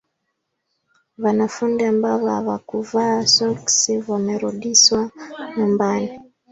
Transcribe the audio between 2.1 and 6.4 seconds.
havakuvaa sokisi vamerudiswa numbani